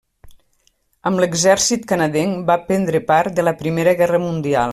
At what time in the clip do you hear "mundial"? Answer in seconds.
4.29-4.69